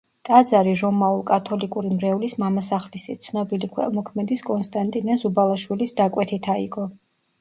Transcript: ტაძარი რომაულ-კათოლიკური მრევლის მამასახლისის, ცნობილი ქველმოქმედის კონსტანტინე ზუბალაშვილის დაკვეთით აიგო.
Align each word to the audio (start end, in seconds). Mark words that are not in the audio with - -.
ტაძარი 0.27 0.71
რომაულ-კათოლიკური 0.77 1.91
მრევლის 1.97 2.33
მამასახლისის, 2.43 3.21
ცნობილი 3.27 3.69
ქველმოქმედის 3.75 4.43
კონსტანტინე 4.51 5.19
ზუბალაშვილის 5.25 5.95
დაკვეთით 6.01 6.51
აიგო. 6.57 6.89